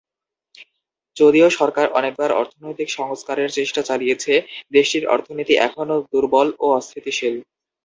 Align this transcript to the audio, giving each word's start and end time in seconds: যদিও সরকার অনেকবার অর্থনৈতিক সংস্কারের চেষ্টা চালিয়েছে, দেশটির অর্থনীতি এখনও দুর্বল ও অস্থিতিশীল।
যদিও 1.17 1.47
সরকার 1.59 1.87
অনেকবার 1.91 2.29
অর্থনৈতিক 2.33 2.89
সংস্কারের 2.91 3.49
চেষ্টা 3.57 3.81
চালিয়েছে, 3.89 4.33
দেশটির 4.71 5.05
অর্থনীতি 5.07 5.53
এখনও 5.67 5.97
দুর্বল 6.11 6.47
ও 6.59 6.77
অস্থিতিশীল। 6.79 7.35